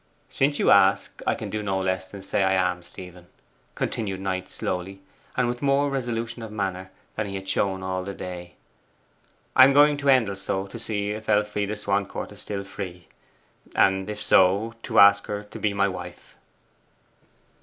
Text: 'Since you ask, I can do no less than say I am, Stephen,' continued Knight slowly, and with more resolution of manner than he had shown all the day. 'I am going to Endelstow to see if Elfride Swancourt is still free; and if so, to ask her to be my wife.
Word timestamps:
'Since 0.29 0.57
you 0.57 0.71
ask, 0.71 1.21
I 1.27 1.35
can 1.35 1.51
do 1.51 1.61
no 1.61 1.79
less 1.79 2.07
than 2.09 2.23
say 2.23 2.43
I 2.43 2.53
am, 2.53 2.81
Stephen,' 2.81 3.27
continued 3.75 4.19
Knight 4.19 4.49
slowly, 4.49 4.99
and 5.37 5.47
with 5.47 5.61
more 5.61 5.91
resolution 5.91 6.41
of 6.41 6.51
manner 6.51 6.89
than 7.13 7.27
he 7.27 7.35
had 7.35 7.47
shown 7.47 7.83
all 7.83 8.03
the 8.03 8.15
day. 8.15 8.55
'I 9.55 9.63
am 9.65 9.73
going 9.73 9.97
to 9.97 10.09
Endelstow 10.09 10.65
to 10.65 10.79
see 10.79 11.11
if 11.11 11.29
Elfride 11.29 11.77
Swancourt 11.77 12.31
is 12.31 12.41
still 12.41 12.63
free; 12.63 13.09
and 13.75 14.09
if 14.09 14.19
so, 14.19 14.73
to 14.81 14.97
ask 14.97 15.27
her 15.27 15.43
to 15.43 15.59
be 15.59 15.71
my 15.71 15.87
wife. 15.87 16.35